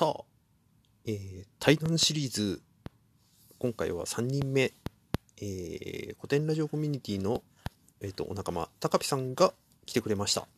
[0.00, 0.24] さあ、
[1.04, 2.62] えー、対談シリーズ、
[3.58, 4.72] 今回は3人目、
[5.42, 7.42] えー、古典ラジオコミュニティの、
[8.00, 9.52] えーと、お仲間、高ピさんが
[9.84, 10.48] 来てくれました。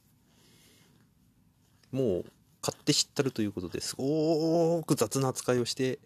[1.91, 2.25] もう、
[2.63, 5.98] 勝手知ったるということですごく雑な扱いをして、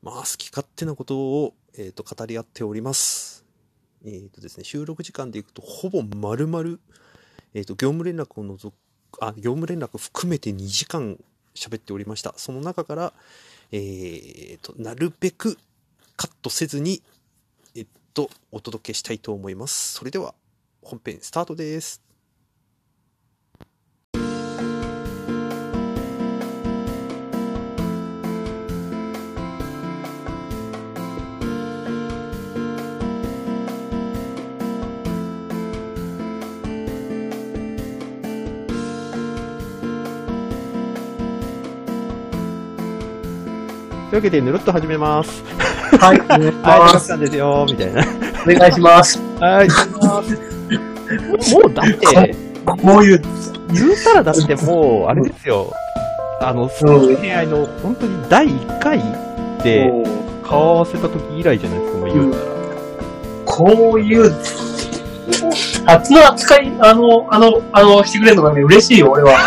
[0.00, 3.44] まあ、好き勝手なことを、えーと、語り合っております。
[4.04, 6.78] えーとですね、収録時間でいくと、ほぼ丸々、
[7.54, 8.72] えーと、業務連絡を除
[9.10, 11.18] く、あ、業務連絡含めて2時間
[11.54, 12.34] 喋っておりました。
[12.36, 13.12] その中から、
[13.72, 15.58] えーと、なるべく
[16.16, 17.02] カットせずに、
[17.74, 19.94] えっと、お届けしたいと思います。
[19.94, 20.34] それでは、
[20.82, 22.03] 本編スタートです。
[44.14, 45.42] というわけで、ぬるっと始めます。
[45.98, 46.94] はい、お願いします。
[46.98, 48.04] 木さんですよ、みたいな。
[48.44, 49.18] お願いします。
[49.40, 49.68] はい。
[51.52, 53.22] もうだって、こういう、
[53.72, 55.72] 言うたらだってもう、あれですよ。
[56.40, 58.98] あの、スポーツ恋愛の本当に第1回
[59.64, 59.90] で
[60.44, 62.44] 顔合わせた時以来じゃないですか、もう言うたら。
[63.46, 64.32] こういう、
[65.86, 69.40] 初の扱い、あの、あの、あの、してくれるのがね、嬉しいよ、俺は。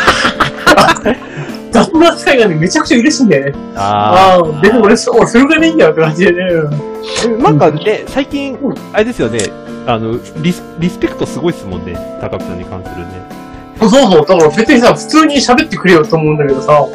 [1.85, 3.53] 雑な扱いがね、めちゃくちゃ嬉しいんだよね。
[3.75, 6.43] ああ、でも俺、そう、それぐらいでいいんだよって感じでね。
[6.43, 8.57] ーなんかね、最近、
[8.93, 9.39] あれですよね、
[9.85, 13.37] あの、リスリスペクトすごいですもんね、高木さんに関するね。
[13.79, 16.87] そうそう、だから別にさ、普通に喋ってくれよと思うんだけどさ、は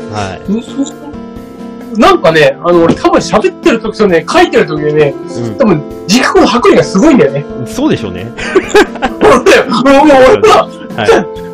[1.96, 1.98] い。
[1.98, 5.14] なんかね、あの、俺多分喋ってる時とね、書いてる時でね、
[5.58, 7.44] 多分、自覚の剥離がすごいんだよね。
[7.60, 7.66] うん。
[7.66, 8.32] そうでしょうね。
[9.22, 9.66] そうだよ。
[9.66, 11.51] もうもう俺さ、はい。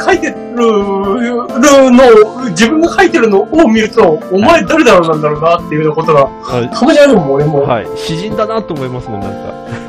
[0.00, 7.62] 書いてるのを、自分が書いてるのを見ると、お前誰だろうなんだろうなっていうようなことが、あたまにあるもん、俺も。
[7.62, 7.86] はい。
[7.96, 9.36] 詩人だなと思いますもん、なんか。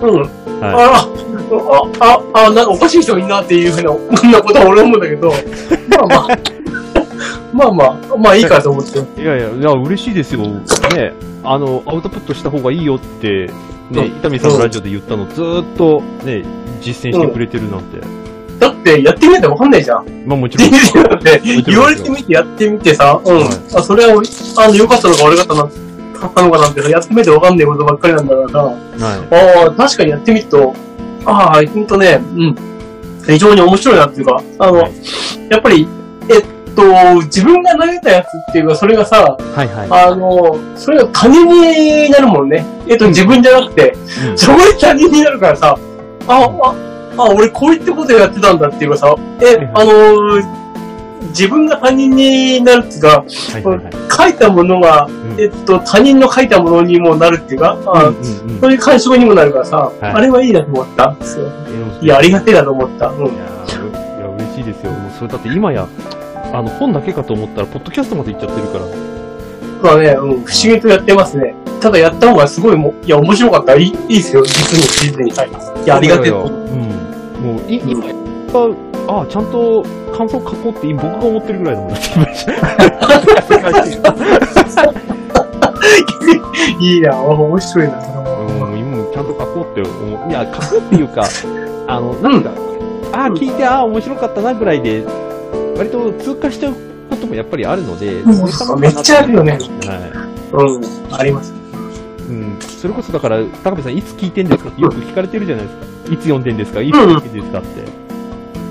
[0.01, 0.21] うん。
[0.21, 0.27] は
[0.61, 1.09] あ
[2.01, 5.31] あ、あ、あ、なんかおかしい人いんなっていうふうな、なことは俺思うんだけど、
[5.89, 6.37] まあまあ、
[7.53, 8.99] まあまあ、まあいいかと思って。
[8.99, 9.23] い。
[9.23, 10.41] いやいや、いや、嬉しいですよ。
[10.41, 13.47] ね、あの、アウトプットした方がいいよって、
[13.89, 16.43] ね、うん伊丹さんのラジオで言ったのずーっと、ね、
[16.81, 18.18] 実践してくれてるなんて。
[18.59, 20.05] だって、やってみないとわかんないじゃん。
[20.25, 20.71] まあもちろん。
[21.09, 23.35] だって、言われてみてやってみてさ、うん。
[23.37, 24.21] はいあ、それは、
[24.57, 29.63] あの、良かったのか悪かったな、かったのかなんてさ、やってみてわかんないことばっかりなんだからさ、はい。
[29.63, 30.75] ああ、確かにやってみると、
[31.25, 32.55] ああ、ほんとね、うん。
[33.25, 34.91] 非常に面白いなっていうか、あの、はい
[35.49, 35.87] やっぱり、
[36.29, 36.45] えっ
[36.75, 39.87] と、自分が投げたやつっていうか、それがさ、はいはい。
[39.89, 42.63] あの、それが他人になるもんね。
[42.87, 43.95] えっと、自分じゃなくて、
[44.29, 45.77] うんそこで他人になるからさ、
[46.27, 46.75] あ、あ、
[47.25, 50.41] あ、俺こういったことやってたんだっていうかさ、え、あの、
[51.29, 53.93] 自分が他人になるっていうか、はいはいはい。
[54.09, 58.21] 書いたものが、うんえっと、他人の書いたものにもなるっていうか、あうんうん
[58.53, 61.15] うんそういう感触にもなるからさ、はいあれはいいなと思った。
[61.21, 61.51] そう
[62.01, 63.07] いや、ありがてえなと思った。
[63.07, 63.17] うん。
[63.17, 64.91] いやーいや、嬉しいですよ。
[64.91, 65.87] もうそれだって今や、
[66.53, 68.85] あの、本だけかと思ったら、ポッドキャストまで行っちゃってるから。
[69.81, 71.55] まあね、うん、不思議とやってますね。
[71.79, 73.75] ただやった方がすごいも、いや、面白かった。
[73.75, 74.43] いい、いいですよ。
[74.43, 75.31] 実に、実に。
[75.31, 75.49] はい。
[75.85, 76.43] いや、ありがてえと。
[76.43, 76.78] うん。
[77.41, 78.03] もう、い今、
[79.07, 79.83] あ、ちゃんと
[80.15, 82.53] 感想書こうって僕が思ってるぐらいのものになってきました。
[86.79, 88.65] いいな、面白いな、それも。
[88.65, 90.29] うん、今もちゃんと書こうって思う。
[90.29, 91.23] いや、書こうっていうか、
[91.87, 92.51] あの、なんか、
[93.11, 95.03] ああ、聞いて、ああ、面白かったなぐらいで、
[95.77, 96.73] 割と通過しちゃう
[97.09, 99.61] こともやっぱりあるので、うんめっちゃあるよねはい。
[100.51, 101.58] うん、あります。
[102.29, 102.57] うん。
[102.59, 104.69] それこそだから、高部さんいつ聞いてんですか？
[104.69, 106.13] っ てよく聞かれてるじゃないですか。
[106.13, 106.81] いつ読んでんですか？
[106.81, 107.67] いつ聞いてんですかって。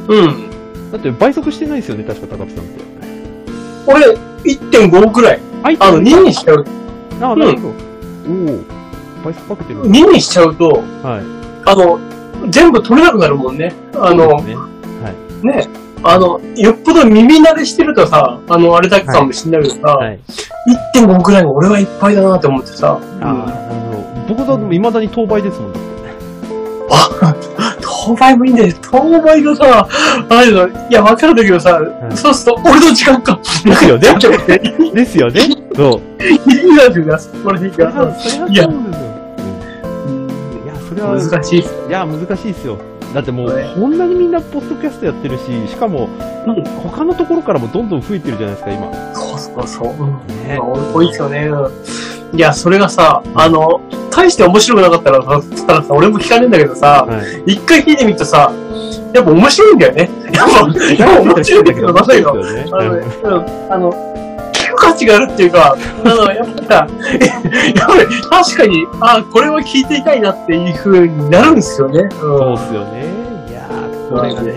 [0.08, 0.50] うん。
[0.92, 2.80] だって倍速してないですよね、確か高部さんって。
[3.86, 4.06] 俺、
[4.44, 5.40] 1.5くらい。
[5.62, 6.64] あ、あの、2にしちゃう、
[7.20, 7.68] あ、なるほど。
[7.68, 9.82] おお倍速かけてる。
[9.82, 10.68] 2にしちゃうと、
[11.02, 11.22] はい。
[11.66, 11.98] あの、
[12.50, 13.74] 全部取れなくなるもんね。
[13.94, 14.54] あの、そうで
[15.32, 15.68] すね。
[15.98, 20.20] ね、あの、よっぽど耳慣れしてるとさ、あの、あれだけかもしんないけどさ、はい。
[20.94, 24.34] 1.5くらいの俺はいっぱいだなって思ってさ、ああ、なるほど。
[24.34, 25.88] 僕だと未だに当倍ですもんだって。
[27.80, 28.74] 当 倍もいいんだよ。
[28.80, 29.88] 当倍がさ、
[30.28, 31.80] あれだ、いや、わかるんだけどさ、
[32.12, 33.38] いそうすると、俺の時間か。
[33.64, 34.08] ですよね
[34.94, 35.40] ですよね。
[35.76, 36.22] そう。
[36.50, 37.82] いいなっていうか、これでいいか。
[37.82, 37.86] い
[38.56, 38.68] や、
[40.88, 41.58] それは、難しい。
[41.60, 42.78] いや、難しいですよ。
[43.14, 46.08] だってもうはい、こんなにみんなポッドキャストやってるし、しかも、
[46.46, 49.14] うん他のところからもどんどん増えてるじゃないですか、今。
[49.14, 50.04] そうそうそう。
[50.04, 50.26] うん。
[50.46, 51.46] ね多いですよね。
[51.46, 57.54] うんいや、それがさ、あの、大して面白くなかったらさ、つったらさ、俺も聞かねえんだけどさ、はい。
[57.54, 58.52] 一回聞いてみるとさ、
[59.14, 60.10] やっぱ面白いんだよね。
[60.32, 62.02] やっぱ、やっぱ面白いんだけど、なんだ。
[62.02, 64.27] あのね、うん、あの、聞く
[64.88, 66.88] 価値があるっていうか、あの、やっぱさ、
[67.74, 72.00] やっぱり確かに、あこれは聞いていたいなっていう風になるんですよね。
[72.00, 72.10] うん。
[72.10, 73.04] そうっすよね。
[73.48, 74.52] いやー、これがね、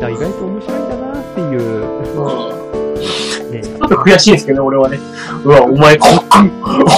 [0.00, 1.60] 意外と面白いんだなっていう。
[2.16, 2.62] うん
[3.52, 4.98] ね、ちょっと悔しいんですけどね、俺はね。
[5.44, 6.06] うわ、お前、こ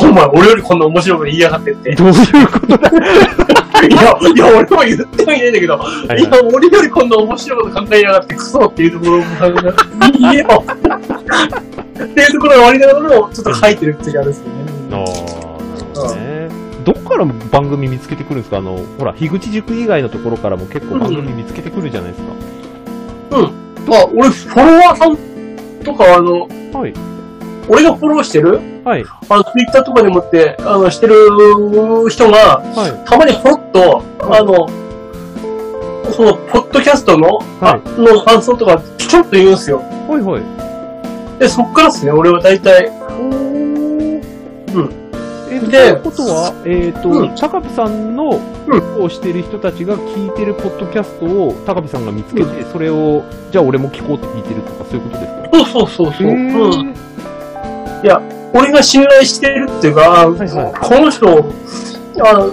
[0.03, 1.95] お前、俺よりこんな面白いこと言いやがってって。
[1.97, 2.91] どういうことだ
[3.83, 3.99] いや、
[4.35, 9.47] いや、俺も言ってはいないんだけど、いはいいや、俺よりこんな面白いこと考えやがってクソっていうところも考
[10.05, 10.65] えいいよ
[11.95, 14.53] っていうところが割りながらも、ちょっと書いてるっていう感じですよね。
[14.91, 16.49] あー、なるほどね。
[16.85, 18.59] どっから番組見つけてくるんですか？
[18.59, 22.23] あの、ほら、樋口塾以外のところからも結構番組見つけてくるじゃないです
[23.87, 25.17] まあ、俺、フォロワーさん
[25.85, 26.79] とか、あの、か。
[26.79, 26.95] はい。
[27.69, 28.61] 俺がフォローしてる？
[28.85, 29.05] はい。
[29.31, 31.15] あの、ツイッターとかでもって、あの、してる
[32.11, 33.09] 人が、はい。
[33.09, 34.69] たまにポロッと、あの、
[36.13, 39.79] その、ポッドキャストの、はいあの感想とか、ちょっと言うんですよ。
[40.07, 40.43] ほいほい。
[41.39, 47.35] で、そっからですね、俺は大体、えー、と、とでいうことは、えっ、と、うん。
[47.37, 48.41] 高部さんの、
[49.01, 55.33] をしてる人たちが聞いてるポッドキャストを高部さんが見つけて、それを、じゃあ俺も聞こうって聞いてるとか、そういうことです
[55.65, 55.71] か？
[55.73, 56.27] そうそうそうそう。
[56.29, 56.95] へうん。
[58.03, 60.73] ー俺が信頼してるっていうか、あはいはい。
[60.81, 61.27] この人、
[62.21, 62.47] あ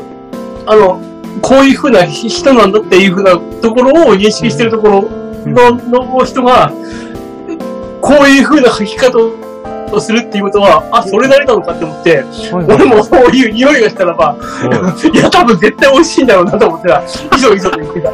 [0.65, 0.99] あの、
[1.41, 5.03] こういう風な人なんだっていう風なところを認識してるところ
[5.45, 5.71] の,、
[6.17, 6.71] の人が、
[8.01, 9.17] こういう風な書き方
[9.95, 17.03] をするっていうことは、あ、それなりなのかって思って、俺もそういう匂いがしたらば、はいや、多分絶対美味しいんだろうなと思ってた。
[17.03, 17.07] い
[17.39, 18.09] そいそと言ってた。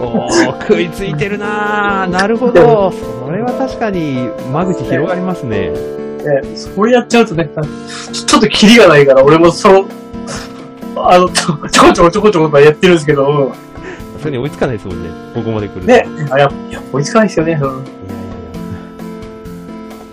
[0.00, 2.92] おー、食いついてるなーなるほど。
[2.92, 5.70] それは確かに、間口広がりますね。
[5.70, 7.50] ね、それやっちゃうとね、
[8.12, 9.86] ちちょっとキリがないから、俺もそう、
[10.96, 13.64] あの、ちょこちょこちょこちょことはやってるんですけど、うん
[14.24, 15.10] それに追いつかないですもんね。
[15.34, 15.86] ここまで来ると。
[15.86, 17.60] ね、あ、やや追いつかないですよね。
[17.60, 17.84] うん。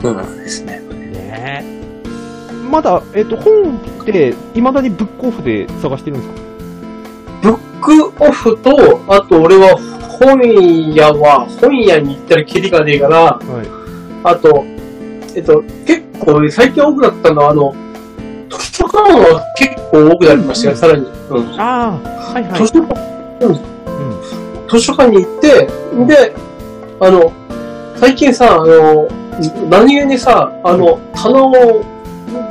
[0.01, 0.79] いやいやうんですね。
[0.79, 1.81] ねえ
[2.69, 6.41] まだ、えっ、と、本って、未だにブックオフで探してるんですか？
[7.41, 9.75] ブックオフと、あと俺は
[10.19, 10.39] 本
[10.93, 13.67] 屋は、本屋に行ったらキリがねえから、はい。
[14.23, 14.63] あと、
[15.35, 17.73] えっと、結構最近多くなったのは、あの、
[18.49, 21.05] 図書館は結構多くなりましたよ、さらに。
[21.29, 21.59] うん。
[21.59, 22.67] ああ、はいはい図。
[22.67, 23.59] 書館、うん。
[24.69, 25.67] 図書館に行って、
[26.05, 26.33] で、
[26.99, 27.31] あの、
[27.97, 29.07] 最近さ、あの、
[29.69, 31.83] 何気にさ、あの、棚を、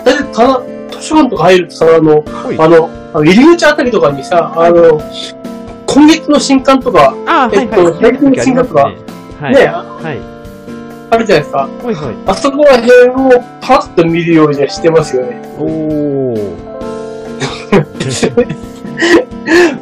[0.05, 0.61] だいたい棚、
[0.91, 5.01] 図書館とか入るとさ、あの、はいあの、入り口あたりとかにさ、あの、
[5.87, 7.15] 今月の新刊とか。
[7.53, 9.55] えっと最近の進学がはい。
[9.55, 10.21] ね、はい。
[11.11, 11.69] あるじゃないですか。
[12.27, 15.43] あそこら辺をパッと見るようにはしてますよね。
[15.59, 16.71] おー。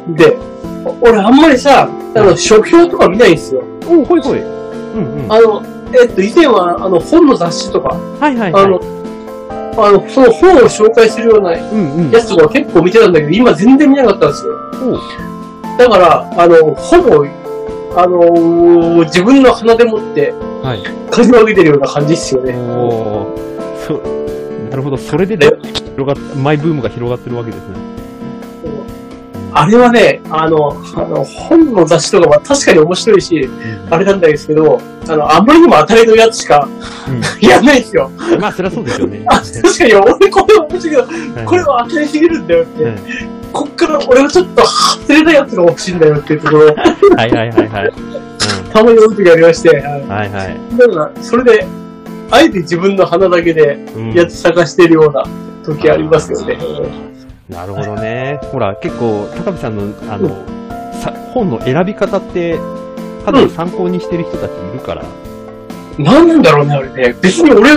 [0.15, 0.37] で、
[1.01, 3.63] 俺あんまりさ、あの、書評とか見ないんですよ。
[3.85, 4.39] おー、ほいほい。
[4.39, 5.31] うんうん。
[5.31, 5.61] あの、
[5.93, 7.89] えっと、以前は、あの、本の雑誌とか、
[8.19, 8.63] はいはいはい。
[8.65, 8.79] あの、
[9.77, 12.11] あの、その本を紹介するようなうんうん。
[12.11, 14.53] やつとか結構見てたんだけど、今全然見なかったんですよ。
[15.77, 17.25] だから、あの、ほぼ、
[17.95, 20.83] あのー自分の鼻でもって、はい。
[21.09, 22.53] 風を上げてるような感じですよね。
[22.55, 23.87] おー。
[23.87, 23.93] そ、
[24.69, 24.97] なるほど。
[24.97, 25.49] それでね、
[25.95, 27.75] 広がっ、マイブームが広がってるわけですね。
[29.51, 33.49] あれはね、あの、あの、本の雑誌とかは確かに面白いし、
[33.89, 36.67] あれなんですけど、あの、あんまりにも当たりのやつしか
[37.41, 38.11] やんないんですよ。
[38.17, 38.39] うん。
[38.39, 39.23] まあ、そりゃそうですよね。
[39.29, 42.83] あ、確かに俺これ面白いけど、はいこれは当たりすぎるんだよって。
[42.83, 42.95] はい
[43.51, 46.75] こっから俺はちょっと外れたやつが欲しいんだよっていうところを、
[47.15, 47.93] はいはいはいはい。
[48.71, 50.07] たまに読む時ありまして、はいうん。
[50.07, 50.57] はいはい。
[50.77, 51.65] だから、それで、
[52.29, 55.25] あえて自分の鼻だけでうんやつ探してるような
[55.65, 56.59] 時ありますよね。
[57.49, 58.39] なるほどね。
[58.51, 59.81] ほら、結構、高見さんの、
[60.13, 60.29] あの、
[61.01, 62.59] さ本の選び方って、
[63.25, 65.03] かなり参考にしてる人たちいるから。
[65.97, 67.15] 何なんだろうね、あれね。
[67.21, 67.71] 別に俺、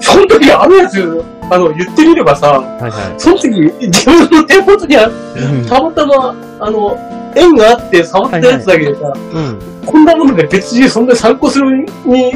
[0.00, 5.06] その時あるやつ、あの、言ってみればさ、はいはその時自分の手元にあい。
[5.06, 6.96] うんたまたま、あの、
[7.36, 9.58] 縁があって触ったやつだけでさ、うん。
[9.84, 12.32] こんなもので別にそんな参考するに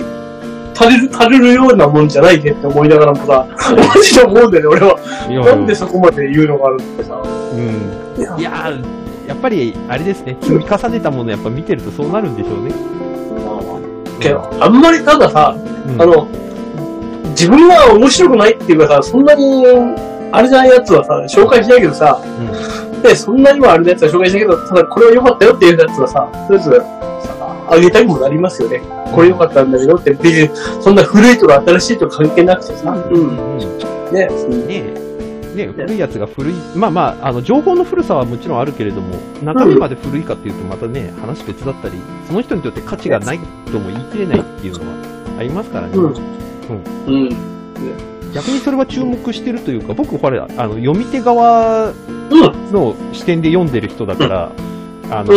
[0.78, 4.98] 足りる、足りるようなもんじゃないねって思いながらもさ、マジで思うんだよね、俺は。
[5.44, 7.14] なんでそこまで言うのがあるってさ。
[7.14, 8.20] うん。
[8.20, 8.42] いやい
[9.26, 10.36] やっぱり、あれですね。
[10.40, 12.72] 積み重ねたものやっぱ見てるとそうなるんでしょうね。
[14.20, 15.56] けど、あんまりたださ、
[15.88, 16.28] うんあの、
[17.30, 19.64] 自分が面白くないっていうかさ、そんなに、
[20.32, 22.20] あれじゃないやつはさ、紹介しないけどさ、
[23.02, 27.05] で、そんなにもあれのやつは紹介しないけど、ただこれは良かったよっていうやつはさ、とりあえず、さ
[27.68, 28.80] あげたくもなりますよね。
[29.14, 30.50] これ良かったんだけどって、別に、
[30.82, 33.58] そんな古いとか新しいとか関係なくてさ、うん。
[34.12, 34.26] ね、
[34.66, 34.94] ね、
[35.54, 38.60] ね古いやつが古い、まあまあ、あの、情報の古さはもちろん。
[38.60, 41.94] あるけれども、中身まで古いかっていうとまたね、話別だったり、
[42.26, 43.38] その人にとって価値がない
[43.70, 45.94] とも言い切れないっていうのはありますからね。
[45.96, 46.14] うん。
[47.06, 47.36] うん。
[48.32, 51.92] 逆にそれは注目してるというか、僕、これ、あの、読み手側。
[52.30, 53.72] の視点で読ん。
[53.72, 54.52] でる人だから、
[55.10, 55.32] あの、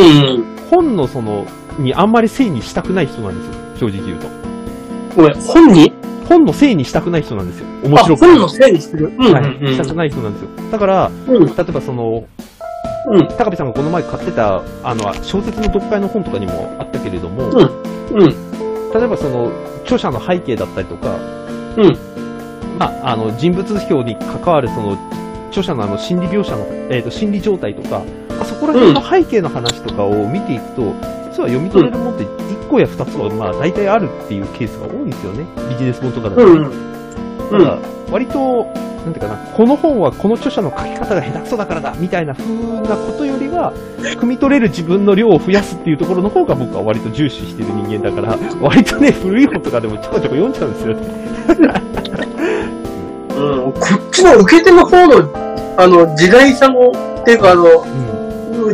[0.70, 1.46] 本のその、
[1.78, 3.44] にあんまりせいにしたくない人なんで
[3.78, 4.28] すよ、正直言うと。
[5.16, 5.94] ごめん、本に？
[6.28, 7.66] 本のせいにしたくない人なんですよ。
[7.84, 8.20] 面あ、白く。
[8.20, 9.12] 本のせいにする。
[9.18, 9.34] うん。
[9.34, 10.50] はい、うんしたくない人なんですよ。
[10.72, 11.46] だから、うん。
[11.48, 12.24] 例えばその、
[13.08, 13.28] うん。
[13.30, 17.58] 高部さんがこの前買ってた、あの、小説の読解の本とかにもあったけれども、うん。
[18.12, 18.30] うん。
[18.94, 19.52] 例えばその、
[19.86, 21.16] 著者の背景だったりとか、
[21.78, 21.98] うん。
[22.78, 24.98] まあ、あの、人物表に関わるその、
[25.50, 30.94] 著者のあの、心理描写の、えっ、と、心理状態とか、まあ、そこら辺の背景の話とかを見ていくと、
[31.30, 35.46] 実は読み取れるものって1個や2つは、まあ、大体あるっていうケースが多いんですよね。
[35.70, 36.46] ビジネス本とかだと。
[36.46, 37.52] うん。
[37.52, 37.80] だから、
[38.12, 38.66] 割と、
[39.06, 42.46] なんていうかな、この本はこの著者の書き方が下手くそだからだ、みたいな風
[42.82, 43.74] なことよりは、
[44.20, 51.08] 汲み取れる自分の量を増やすっていうところの方が僕は割と重視してる人間だから、割とね、古い本とかでもちょこちょこ読んじゃうんですよね。
[53.36, 53.74] うん。
[53.74, 58.09] こっちの受け手の方の、あの、時代差も、っていうか、あの、うん。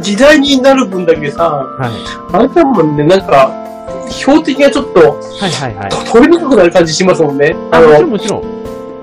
[0.01, 1.91] 時代になる分だけさ、はい。
[2.33, 3.51] あれだもんね、なんか、
[4.09, 5.89] 標的がちょっとはいはいはい。
[5.89, 7.55] と取りにくくなる感じしますもんね。
[7.71, 8.41] あ、もちろの、んもちろん。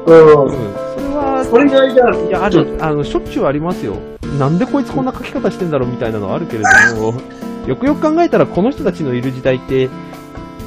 [0.07, 0.45] うん。
[0.45, 0.53] うん。
[0.53, 3.97] それは、それぐらいじゃいや、ある、あの、しょっちゅうありますよ。
[4.39, 7.15] なんでこいつこんな書き方してんだろうみたいなのはあるけれども、
[7.67, 9.89] よくよく考えたらこの人たちのいる時代って、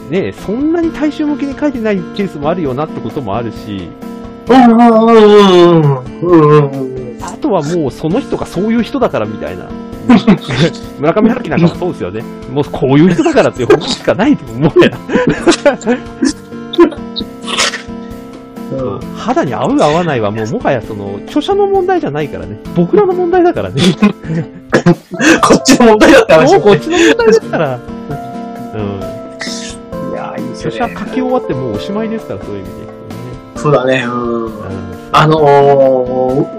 [0.10, 3.90] ねそんなに大衆向けに書いてないケースもあるよなってこともあるし、
[4.48, 7.24] うんうんうんうんうんうんうん。
[7.24, 9.66] あとはもうその人がそういう人だからみたいな。
[11.00, 12.22] 村上春樹なんかもそうですよね。
[12.52, 14.92] もうこういう人だからっていう本しかないと思うや。
[18.70, 22.60] そう肌に合う合わないはもうもはやその著者の問題じゃないからね。
[22.76, 23.82] 僕らの問題だからね。
[25.42, 26.80] こっちの問題だって話もうこっね。
[26.80, 27.80] ちの問題ですから。
[28.74, 28.82] うん。
[30.12, 30.72] いや、いいですね。
[30.72, 32.86] 者書き終わってもうおしまいですから、そういう意味で。
[33.56, 34.46] そうだね、うん。
[34.46, 34.52] うん
[35.12, 36.55] あのー、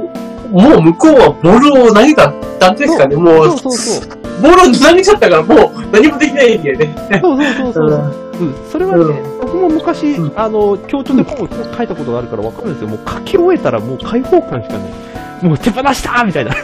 [0.50, 3.16] もう向こうはボールを投げただけですかね。
[3.16, 4.08] もう、そうそうそう。
[4.42, 7.20] ボールを投げちゃったからもう何もできないんだよね。
[7.22, 8.12] そうそうそうそう。
[8.38, 12.88] うん、それはね、うん僕も昔、うんあの、協調で本を書いたことがあるから分かるんですよ。
[12.88, 15.44] もう書き終えたらもう開放感しかない。
[15.44, 16.54] もう手放したみたいな。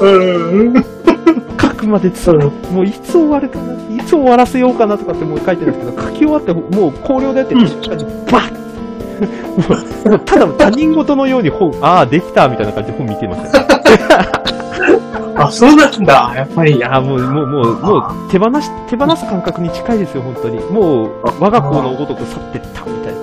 [0.00, 0.84] うん。
[1.60, 2.32] 書くまでつ。
[2.32, 7.60] もういつ終わるかな、いつ終わらせようかなとかってもう書いてるんですけど、書き終わってもう考慮でやって、うん
[8.26, 8.57] バッ
[9.18, 13.66] もうただ他人事のように本、 ああ、できたみたいな感じで本見てました、ね。
[15.36, 16.76] あ、そうなんだ、やっぱり。
[16.76, 20.58] いやーもう、もう、もう、もう手放し、手放す感覚に近いですよ、本当に。
[20.70, 23.20] もう、我が子のごとく去ってったみたいな。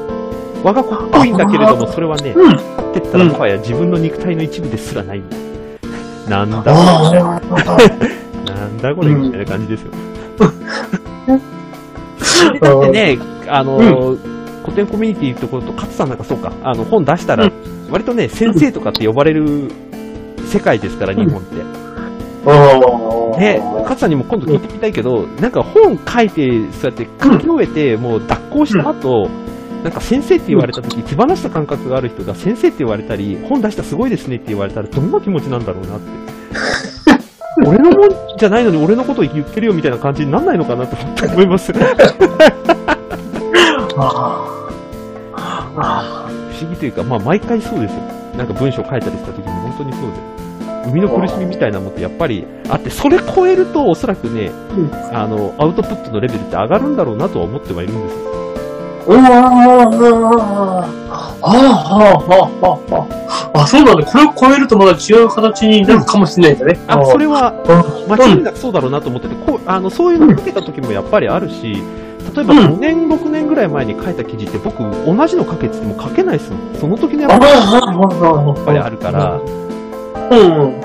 [0.64, 2.52] 我が子っぽいんだけれども、それはね、うん。
[2.52, 2.60] 去っ
[2.94, 5.22] てったらもはや自分の肉体の一部ですらない。
[6.30, 7.12] なんだ、あ
[8.46, 9.92] なんだこれ、みたいな感じですよ。
[12.62, 14.35] だってね、あのー
[14.66, 17.52] 古典コミュニティってところと、勝さんなんかそうか、あの、本出したらうん、
[17.92, 19.70] 割とね、先生とかって呼ばれる
[20.48, 21.62] 世界ですから、日本って。
[22.48, 23.40] あ。
[23.40, 29.30] ね、勝さんにも今度聞いてみたいけど、なんか本書いて、そうやって書き終えて、もう脱行した後、
[29.84, 36.06] なんか先生って言われた時、手放した感覚がある人が先生って言われたり、本出したすごいですねって言われたら、どんな気持ちなんだろうなって。
[37.68, 41.72] 俺のもんじゃないのに俺のこと言ってるよみたいな感じになんないのかなと思います。
[43.96, 44.62] 不あ
[45.78, 46.30] あ。
[46.62, 48.02] 思議というか、まあ毎回そうですよ。
[48.38, 50.36] なんか文章書いたりした時も本当にそうで。
[50.86, 58.36] 生みの苦しみみたいなもんってやっぱりあって、それ超えるとおそらくね、うんあの、アウトプットのレベルって上がるんだろうなとは思ってはいるんですよ。
[59.08, 59.28] うわあ、
[61.42, 61.52] ああ、
[62.64, 63.00] あ
[63.54, 63.94] あ、あ、そうだ。
[63.94, 66.80] これを超えるとまだ違う形になるかもしれないんだね。
[66.88, 67.54] あ、それは
[68.08, 71.82] うん間違いなくそうだろうなと思ってて、こう、あの、そういうの受けた時もやっぱりあるし、
[72.34, 76.60] 例えばうん5年、6年ぐらい前に書いた記事って僕、同じの書けって言っても書けないですもん。
[76.79, 79.39] その時のやあっぱりやあ、っぱりあるから、
[80.32, 80.82] うん。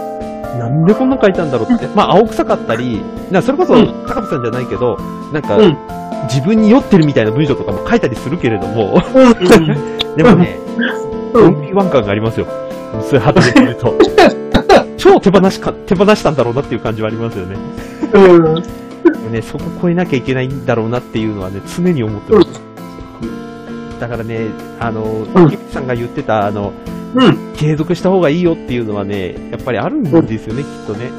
[0.58, 1.86] なんでこんな書いたんだろうって。
[1.94, 4.98] まあ、青臭かったり、なそれこそ、うん高部さんじゃないけど、
[5.32, 5.76] なんか、うん
[6.28, 9.34] 自分に酔ってるみたいな文章とかも書いたりするけれども、うん。
[10.16, 10.58] でもね、
[11.32, 12.46] うんオンリーワン感がありますよ。
[13.02, 13.94] そういう発言すると。
[14.98, 17.56] 超手放しか、手放したんだろうなっていう感じはありますよね。
[18.12, 18.62] うん。
[19.30, 22.60] ね、そこ超えなきゃいけないんだろうなっていうのはね、常に思ってます。
[24.00, 26.72] だからね、あの、うんキミさんが言ってた、あの、
[27.14, 27.54] うん。
[27.56, 31.10] 継続した方がいいよっていうのはね、やっぱりあるんですよね、きっとね。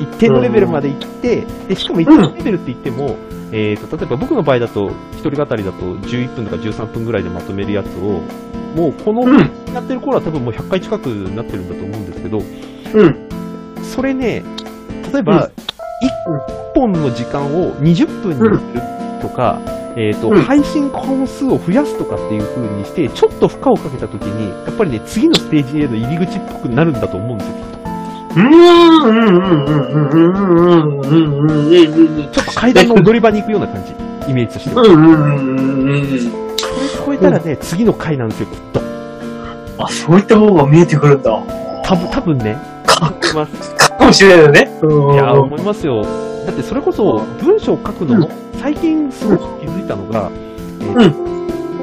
[0.00, 3.16] 一定のレベルまで行って、で、しかも一定のレベルって言っても、
[3.52, 8.20] えっ、と、例えば僕の場合だと、一人語りだと11分とか13分ぐらいでまとめるやつを、
[8.74, 13.84] もうこの、うんやってる頃は多分もう100回近くなってるんだと思うんですけど、うん。
[13.84, 14.42] それね、
[15.12, 18.60] 例えば、1本の時間を20分にする
[19.22, 19.60] とか、
[19.96, 20.42] えっ、と、うん。
[20.42, 27.78] 配信本数を増やすとかっていう風にして、ちょっと負荷をかけた時に、やっぱりね、次のステージへの入り口っぽくなるんだと思うんですよ、きっと。
[28.36, 28.52] うーん、
[29.06, 34.82] うん、うん、うん、うん、うん、うん、うん、うん、ちょっと階段の踊り場に行くような感じ、イメージとしては。
[34.82, 36.02] うん、うん、うん、うん。
[37.06, 38.28] これ超えたらね、次の回なん。
[38.28, 38.80] ですよ、きっと。
[39.78, 41.22] あ、そういったものが見えてくるん。
[41.22, 41.30] だ。
[41.82, 43.74] 多分、多分ね、か、思います。
[43.96, 44.78] かもしれないよね。
[44.82, 45.14] うん。
[45.14, 46.25] いや、思いますよ。
[46.46, 50.30] だってそれこそ、文章を書くのも、最近すごく気づいたのが、
[50.80, 51.26] えー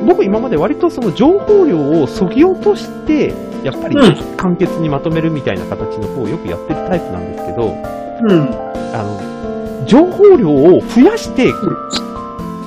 [0.05, 8.49] 僕今まで割とその情報量をそぎ落として、やっぱりうん簡潔にまとめるみたいな形の方をよくやってるタイプなんですけど、うん。
[8.93, 11.53] あの、情報量を増やして、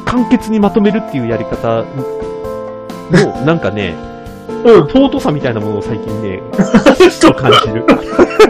[0.06, 1.84] 簡潔にまとめるっていうやり方
[3.12, 3.94] の、 なんかね、
[4.64, 4.88] うん。
[4.88, 6.42] 尊さみたいなものを最近ね、
[7.20, 7.84] ちょっと感じる。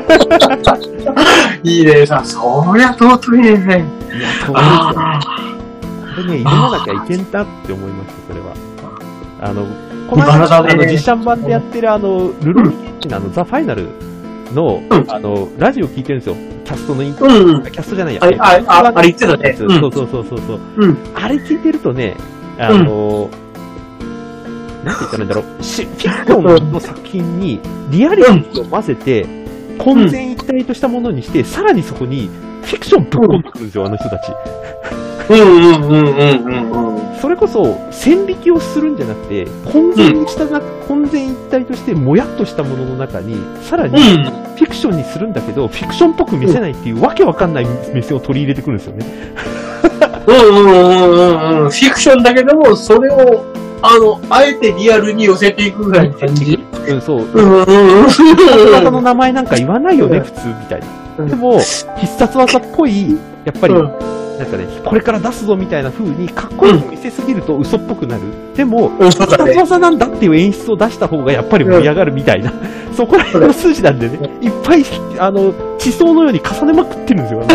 [1.63, 2.07] いいね。
[2.07, 3.49] さ、そりゃ尊いね。
[3.49, 4.55] いや、そうですよ。
[4.55, 5.21] あ
[6.17, 8.55] これね、読まなきゃいけんだって思いました、それは。
[9.41, 9.67] あの、
[10.09, 13.89] この間、ねあの、実写版でやってるあの、ルロニケンシのあの、ザ・ファイナル
[14.55, 16.37] の、うんあの、ラジオ聞いてるんですよ。
[16.65, 17.29] キャストのインタあ。
[17.29, 17.63] うん。
[17.65, 18.21] キャストじゃないや。
[18.23, 19.55] あれ、あれ、あれ言ってたね。
[19.59, 20.61] そうそうそうそう。
[20.79, 20.97] うん。
[21.15, 22.17] あれ聞いてるとね、
[22.59, 23.29] あの、
[24.85, 27.61] なんて言ったらいいんだろう、しフィクションの作品に
[27.91, 29.27] リアリティを混ぜて、
[29.79, 32.29] 混然一体としたものにして、さらにそこに
[32.63, 34.33] フィクションぶっ込んでくるんですよ、あの人たち。
[35.29, 37.17] うんうんうんうんうんうん。
[37.21, 44.25] それこそ、線引きをするんじゃなくて、混然にしたな、混然一体としてもやっとしたものの中に、さらにうん。
[44.57, 49.07] フィクションにするんだけど、フィクションっぽく見せないっていうわけわかんない目線を取り入れてくるんですよね。
[50.27, 51.71] うんうんうんうんうん。
[51.71, 53.45] フィクションだけども、それを、
[53.83, 56.59] あの、あえてリアルに寄せていくぐらいの感じ。
[56.89, 57.23] うん、そう。
[57.23, 58.85] うんうんうん。
[58.85, 60.87] 方の名前なんか言わないよね、普通みたいな。
[61.19, 63.13] うんでも、必殺技っぽい、
[63.45, 68.23] やっぱり、うんなんかね、これから出すぞみたいな風に、かっこよく見せすぎると嘘っぽくなる。
[68.55, 68.91] でも。
[68.99, 72.53] 必殺技なんだっていう演出を出した方がやっぱり盛り上がるみたいな、
[72.95, 74.85] そこら辺の数字なんでね、いっぱい、
[75.19, 77.47] あの、地層のように重ねまくってるんですよ。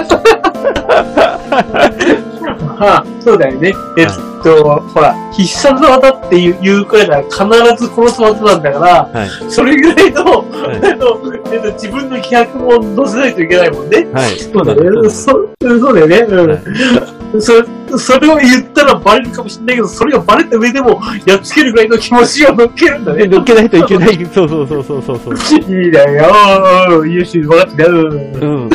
[2.82, 3.74] はあ、そうだよね。
[3.98, 4.08] えっ
[4.44, 9.30] と、ほら、必殺技っていういうくらいなら必ず殺す技なんだから、はい。
[9.50, 11.22] それぐらいの、いあの
[11.54, 14.08] えっと、自分の気迫も乗せないといけないもんね。
[14.14, 14.40] はい。
[14.40, 15.10] そうだね。
[15.10, 16.18] そそうだよね。
[16.20, 17.42] うん。
[17.42, 17.64] そ
[17.98, 23.28] それを言ったらバレるかもしれないけど、それがバレた上でも、やっつけるぐらいの気持ちを乗っけるんだね。
[23.28, 24.26] で、乗っけないといけない。
[24.34, 25.60] そうそうそうそうそうそう。
[25.60, 27.06] いいだよ。
[27.06, 27.90] よし、分かったよ。
[27.90, 28.70] うん。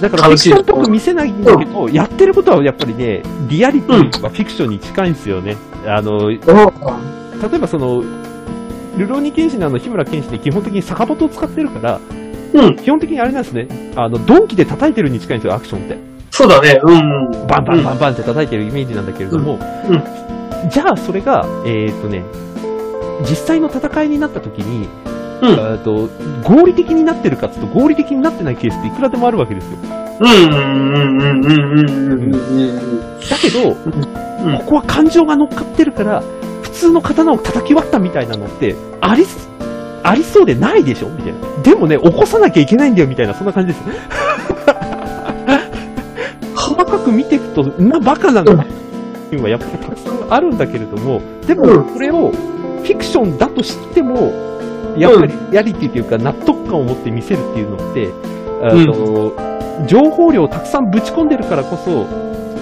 [0.00, 1.42] だから、フィクションっぽく見せないん。
[1.42, 5.12] だけど、やってることはやっぱりね、リアリティとかフィクションに近いん。
[5.14, 5.56] ですよね。
[5.86, 8.02] あの、例えばその、
[8.96, 12.00] ルローニケンシのあの、日村ケンシって基本的に坂本を使ってるから、
[12.54, 12.76] うん。
[12.76, 13.42] 基本的にあれなん。
[13.42, 15.40] ですね、あの、ドンキで叩いてるに近いん。
[15.40, 15.98] ですよ、アクションって。
[16.30, 16.80] そうだね。
[16.82, 17.46] うん。
[17.46, 19.06] バンバンバンバンって叩いてるイメージなん。
[19.06, 19.94] だけれども、うん。
[19.94, 20.02] うん。
[20.70, 22.22] じゃあそれが、えーっとね、
[23.28, 24.88] 実際の戦いになった時に、
[25.42, 26.08] うんえーっと
[26.48, 29.78] 合理的になってるかっていうと合理的になってないケースっていくらでもあるわけですよ。
[30.20, 30.28] うん。
[30.28, 31.20] うん。
[31.20, 31.44] うん。
[31.44, 31.50] うん。
[31.50, 32.34] うん。
[32.34, 33.20] うん。
[33.28, 36.22] だけど、うんここは感情が乗っかってるから、
[36.62, 39.48] 普通の刀を叩き割ったみたいなのって、ありす、
[40.04, 41.08] ありそうでないでしょ？
[41.08, 41.38] みたいな。
[41.64, 43.82] でもね、起こさなきゃいけないんだよみたいな、そんな感じです。
[46.54, 48.64] 細かく見ていくと、な、バカなのは
[49.48, 54.55] やっぱりたくさんあるんだけれども、でも、うんこれをフィクションだとしても、
[54.98, 58.10] やっぱりリアリティというか納得感を持って見せるっていうのって、
[58.62, 62.06] あの情報量をたくさんぶち込んでるからこそ、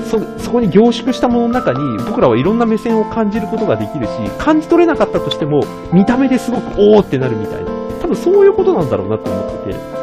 [0.04, 7.70] そそこに凝縮したものの中に僕らはいろんな目線を感じることができるし、感じ取れなかったとしても、見た目ですごくおーってなるみたいな。
[8.00, 9.94] 多分そういうことなんだろうなと思ってて。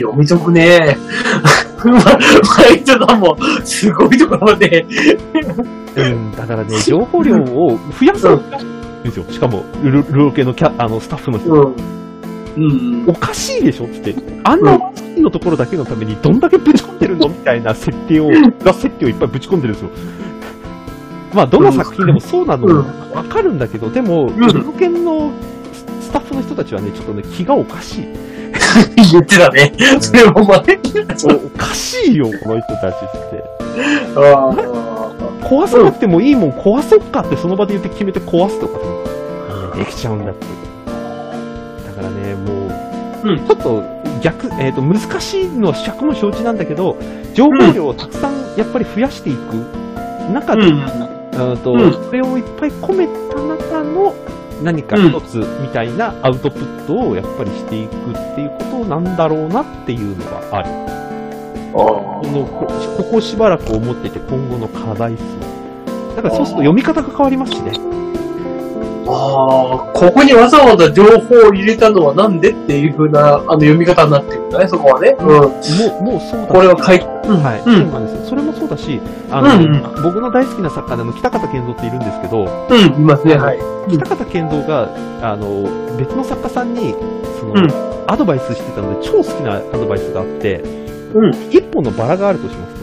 [0.00, 0.96] 読み解くね。
[1.84, 1.98] マ
[2.74, 4.86] イトさんも、すごいところまで。
[5.96, 8.40] うん、だからね、情報量を増やすん
[9.04, 9.24] ですよ。
[9.30, 11.52] しかも、ルルルロケのキャあのスタッフの人。
[11.52, 13.04] うん。
[13.04, 13.08] うん。
[13.08, 14.14] おかしいでしょつって。
[14.44, 17.28] あんなワンシーンのところだけのためにどんだけぶち込んでるの？
[17.28, 18.28] みたいな設定を、
[18.60, 19.90] 裏設定をいっぱいぶち込んでるんですよ。
[21.32, 22.76] まあ、どの作品でもそうなのうん
[23.14, 25.30] わかるんだけど、でも、んルロケンの
[25.72, 28.08] ススタッフの人たちはね、ちょっとね、気がおかしい。
[29.12, 29.72] 言ってたね。
[30.00, 30.80] それも前。
[31.24, 33.44] おおかしいよ、この人たちって。
[34.16, 34.99] あ
[35.40, 40.46] 壊さなくてもいいもん壊そっかってその場で言って決めて壊すとかね、できちゃうんだって。
[41.86, 42.66] だからね、も
[43.24, 43.82] う、うんちょっと
[44.22, 46.96] 逆、えっ、と、難しいのは尺も承知なんだけど、
[47.34, 49.54] 情報量をたくさんやっぱり増やしていく
[50.32, 50.74] 中で、うん。
[50.74, 54.14] うんとうんそれをいっぱい込めた中の
[54.62, 60.99] 何か一つみたいなアウトプットをやっぱりしていくっていうことなんだろうなっていうのがある。
[61.84, 62.66] このこ
[62.96, 65.26] ここしばらく思ってて今後の課題っすね。
[66.16, 67.72] だからそうすると読み方が変わりますしね。
[69.12, 75.16] ああ、ここにわざわざ情報を入れたのはなんでっていう風な、あの、読み方になってるんだね、そこはね。
[75.18, 75.26] うん。
[75.26, 78.26] もう、もうそうだこれは書い、うん、はい、うんそうなんですよ。
[78.26, 83.58] それもそうだし、あの、うん僕の大好きな作家であの北方健三っているんですけど、うん、いますね、はい。
[83.58, 84.88] うん北方健三が、
[85.22, 86.94] あの、別の作家さんに、
[87.40, 90.64] その、うんアドバイスしてたので、超好きなアドバイスがあって、
[91.14, 92.74] うん一本のバラがあるとします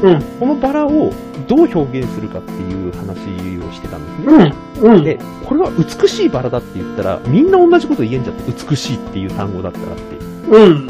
[0.00, 0.08] と。
[0.08, 1.12] うんこのバラを
[1.48, 3.18] どう表現するかっていう話
[3.66, 4.54] をしてたんですね。
[4.80, 5.04] うん、うん。
[5.04, 8.36] で、これは美しいバラだって言ったら、みんな同じこと言えんじゃん。
[8.46, 10.16] 美しいっていう単語だったらって。
[10.50, 10.86] うん。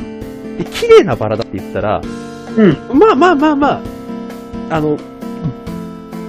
[0.59, 2.01] で、綺麗なバラだって言ったら、
[2.57, 2.99] うん。
[2.99, 3.81] まあまあまあまあ、
[4.71, 4.97] あの、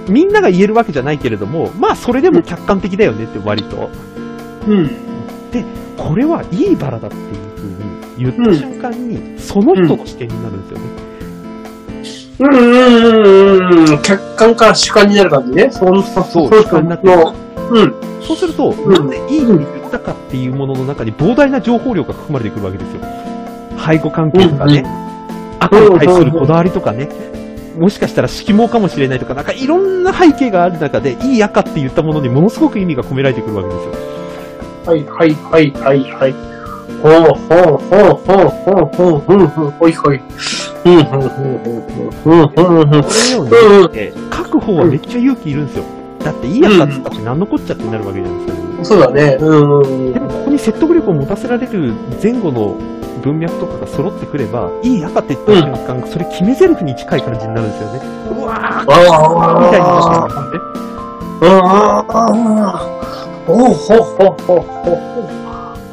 [0.08, 3.90] みんなが言えるわけじゃないけれども、まあそれでも客観的だよねって割と。
[4.66, 4.90] うん。
[5.96, 7.22] これはいいバラだっていう
[7.56, 11.06] 風に言った瞬間に、その人の視点になるんですよね。
[12.38, 14.02] うん、うん、うん、うん。
[14.02, 15.70] 客観から主観になる感じね。
[15.70, 17.34] そう、そう、主観になっての
[17.70, 17.94] うん。
[18.22, 23.00] そうすると、んなんでいいって言ったかっていうものの中に膨大な情報量が含まれてくるわけですよ。
[23.78, 24.84] 背後関係とかね、
[25.60, 27.08] 赤に対するこだわりとかね、
[27.78, 33.92] もしかしたら色毛かもしれないとか、なんかいろんな背景がある中で、いい赤って言ったものにものすごく意味が込められてくるわけですよ。
[34.86, 36.55] はい、はい、はい、はい、はい。
[37.02, 40.20] ほう、ほう、ほう、ほう、ほう、ほう、ほう、ほう、ほいほい。
[40.84, 43.02] うん、ほう、ほう、ほう、ほう、ほう、ほう、ほう。
[43.04, 43.90] これをね、うん、うん。
[43.94, 45.84] え書く方はめっちゃ勇気いるんですよ。
[46.24, 48.84] だっていい赤っつったって何のこっちゃってなるわけじゃないですか。
[48.84, 49.38] そうだね。
[49.40, 50.20] うん、うんで。
[50.20, 52.76] もここに説得力を持たせられる前後の
[53.22, 58.00] 文脈とかが揃ってくれば、いい赤って言った瞬間、それ決め台詞に近い感じになるんですよね。
[58.30, 60.66] うわーみたいになってるんですね。
[61.42, 62.12] ああ、
[63.48, 65.06] おうほうほうほうほう。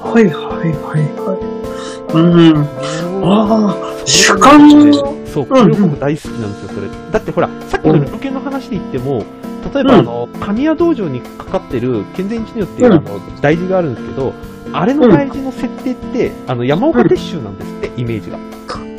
[0.03, 0.29] はい
[0.63, 2.13] はいはいはい。
[2.13, 3.25] うん。
[3.25, 4.93] ああ、主観
[5.25, 6.53] そう、これ僕大好きなん。
[6.53, 6.87] ですよ、それ。
[7.11, 9.25] だってほら、さっきのルロケンの話で言っても、
[9.73, 9.99] 例えば、うん。
[9.99, 12.93] あの、神谷道場にかかってる健全一如っていう、うん。
[12.93, 13.95] あの、大事があるん。
[13.95, 14.33] ですけど、
[14.71, 17.57] あれの大事の設定って、あの、山岡鉄舟なん。
[17.57, 18.37] ですって、イメージが。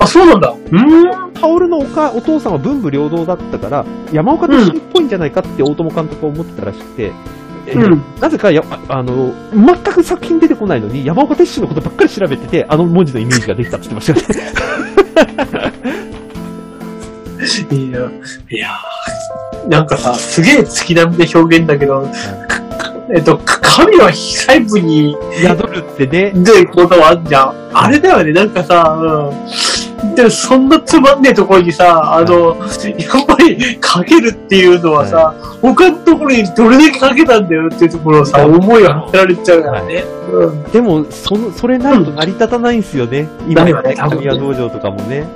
[0.00, 0.40] あ、そうなん。
[0.40, 0.53] だ。
[0.70, 1.33] うん。
[1.35, 2.53] 薫のおかお父さん。
[2.53, 5.09] は文武両道だったから、山岡鉄舟っぽいん。
[5.09, 7.12] じゃないかって大友監督は思ってたらしくて、え
[7.72, 8.03] うん。
[8.20, 15.74] なぜかやああの、全く作品出てこないのに、山岡鉄舟のことばっかり調べてて、あの文字のイメージができたって言ってましたよね。
[17.70, 18.11] いや、
[18.50, 18.68] いや、
[19.68, 22.09] なんかさ、すげえ月並みで表現だけど、
[23.14, 27.70] えっと、か神は細部に宿るってね、でことはあんじゃん。
[27.72, 29.48] あれだよね、なんかさ、うん。
[30.14, 40.05] でもそんなつまんねえところにさ、あの、やっぱりかけるっていうのはさ、他のところにどれだけかけたんだよっていうところをさ、はい思いを馳せられちゃうからね。
[40.31, 40.62] うん。
[40.64, 43.29] でも、その、それないと成り立たないんですよね。
[43.49, 45.27] 今のね、神谷道場とかもね。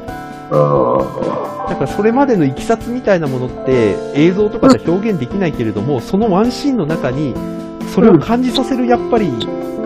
[0.50, 7.34] うんだからそれまでのいきさつみたいなものって映像とかで表現できないけれども、そのワンシーンの中に、
[7.94, 9.30] それを感じさせるやっぱり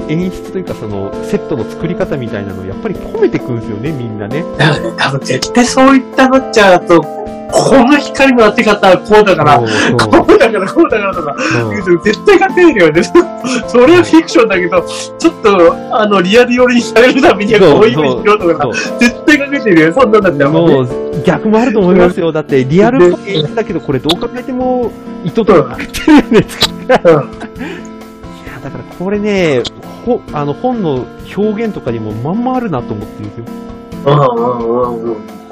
[0.09, 4.45] 演出というかそのセットの作り方みたいなのをやっぱり込めてくんですよね、みんなね。
[4.59, 11.37] だからね、多分絶対そういったなっちゃうと、この光の当て方はこうだから、こうだからこうだからとか、
[12.03, 13.03] 絶対勝てないよね。
[13.69, 14.83] それはフィクションだけど、
[15.19, 19.93] ちょっと、あの、リアル寄りにされるためにはこういうふうにしろとか絶対かけてるよ。
[19.93, 20.89] そんなんだったらもう
[21.25, 22.33] 逆もあると思いますよ。
[22.33, 24.91] だってリアルっぽい演出だけど、これどう考えても
[25.25, 26.47] 意図とかてるよね。
[28.63, 29.63] だからこれね、
[30.07, 33.45] ほあの本の表現とかにもまんまあるなと思ってるんですよ。
[34.05, 35.43] うんうんうんうん。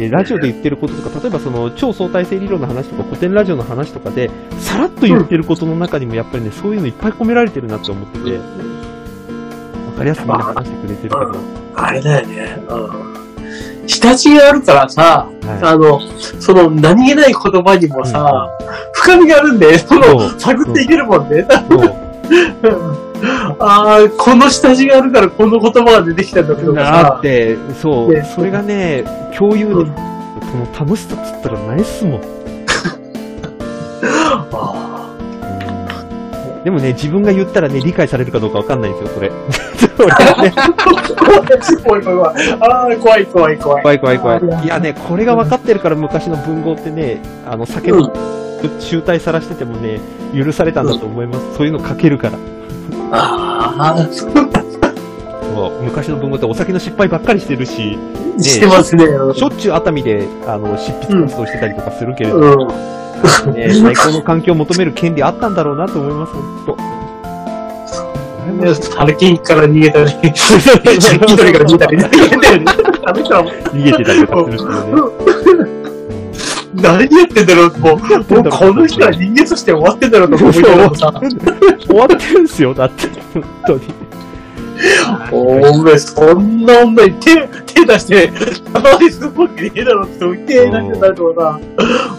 [0.00, 8.42] えーラジオで言ってることとか、例えばその超相対性理論の話とか古典ラジオの話とかで、さらっと言ってることの中にもやっぱりね、そういうのいっぱい込められてるなって思ってて、わ
[9.96, 11.34] かりやすく話してくれてるけど、は
[11.74, 12.58] あれだよね。
[12.68, 13.24] うん。
[13.86, 15.46] 下地があるからさ、い。
[15.62, 16.00] あの、
[16.40, 18.48] その何気ない言葉にもさ、
[19.04, 21.46] 深みがあるんで、その、探っていけるもんね。
[23.60, 27.22] ああ、この下地があるからこの言葉が出てきたんだけどあさっ。
[27.22, 29.04] て、そうね、それがね、
[29.36, 29.96] 共有でうんきる、
[30.50, 32.20] その楽しさっつったらないっすもん。
[34.52, 35.10] あ
[36.64, 39.30] でもね、自分が言ったらね、理解されるかどうかわかんないんですよ、それ。
[39.96, 40.08] 怖
[41.98, 42.34] い怖い怖い。
[42.60, 43.82] ああ、怖い怖い怖い。
[43.82, 44.64] 怖い怖い怖あい。
[44.64, 48.10] いやね、これが分かってるから昔の文豪ってね、あの、酒の
[48.80, 50.00] 集大さらしててもね、
[50.34, 51.56] 許されたんだと思います。
[51.56, 52.38] そういうの書けるから。
[53.12, 54.30] ああ、 そう
[55.54, 57.96] そう昔の文豪ってお酒の失敗ばっかりしてるし、
[58.40, 59.06] してますね。
[59.34, 62.68] しょっちゅう熱海で、あの、執筆活動してたりとかするけれど、
[63.46, 63.54] うん。
[63.54, 66.76] ね、最高の環境を求める権利あったんだろうなと思います、ほんと。
[68.96, 71.98] ハルキンから逃げたり、シャッキドリから逃げたり、
[73.72, 75.33] 逃げてたりとかするっていうね。
[76.74, 81.12] 何やってんだろうもう、もうこの人は人間として終わってんだろうと思いながさ、
[81.86, 83.82] 終わってるんすよ、だって、本当に。
[85.30, 88.30] おめえ、そんな女に手、手出して、
[88.72, 91.60] たまにするわけねえだろって、すげえなってなるとさ、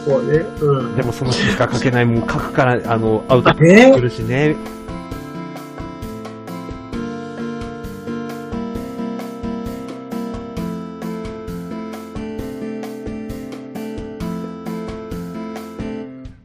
[0.08, 0.96] もうね、うん。
[0.96, 4.56] でもその日しか書けないもん書くから、あの、アウトね来るしね。